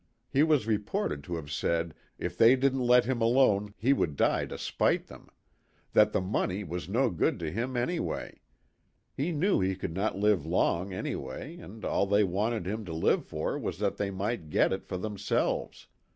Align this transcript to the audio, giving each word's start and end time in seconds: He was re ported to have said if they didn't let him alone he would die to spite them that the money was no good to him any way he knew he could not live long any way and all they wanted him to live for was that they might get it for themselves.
He 0.31 0.41
was 0.41 0.65
re 0.65 0.79
ported 0.79 1.23
to 1.25 1.35
have 1.35 1.51
said 1.51 1.93
if 2.17 2.35
they 2.35 2.55
didn't 2.55 2.87
let 2.87 3.05
him 3.05 3.21
alone 3.21 3.75
he 3.77 3.93
would 3.93 4.15
die 4.15 4.47
to 4.47 4.57
spite 4.57 5.05
them 5.05 5.29
that 5.93 6.11
the 6.11 6.19
money 6.19 6.63
was 6.63 6.89
no 6.89 7.11
good 7.11 7.37
to 7.37 7.51
him 7.51 7.77
any 7.77 7.99
way 7.99 8.41
he 9.15 9.31
knew 9.31 9.59
he 9.59 9.75
could 9.75 9.93
not 9.93 10.17
live 10.17 10.43
long 10.43 10.91
any 10.91 11.15
way 11.15 11.55
and 11.59 11.85
all 11.85 12.07
they 12.07 12.23
wanted 12.23 12.65
him 12.65 12.83
to 12.85 12.93
live 12.93 13.23
for 13.27 13.59
was 13.59 13.77
that 13.77 13.97
they 13.97 14.09
might 14.09 14.49
get 14.49 14.73
it 14.73 14.87
for 14.87 14.97
themselves. 14.97 15.85